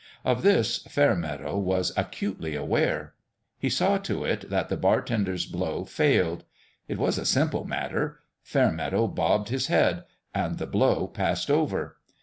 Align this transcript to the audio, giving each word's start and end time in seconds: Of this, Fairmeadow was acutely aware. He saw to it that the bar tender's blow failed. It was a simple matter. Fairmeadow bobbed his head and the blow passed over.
Of 0.25 0.41
this, 0.41 0.79
Fairmeadow 0.79 1.59
was 1.59 1.93
acutely 1.95 2.55
aware. 2.55 3.13
He 3.59 3.69
saw 3.69 3.99
to 3.99 4.23
it 4.25 4.49
that 4.49 4.67
the 4.67 4.75
bar 4.75 4.99
tender's 5.03 5.45
blow 5.45 5.85
failed. 5.85 6.43
It 6.87 6.97
was 6.97 7.19
a 7.19 7.23
simple 7.23 7.65
matter. 7.65 8.19
Fairmeadow 8.41 9.05
bobbed 9.09 9.49
his 9.49 9.67
head 9.67 10.05
and 10.33 10.57
the 10.57 10.65
blow 10.65 11.05
passed 11.05 11.51
over. 11.51 11.97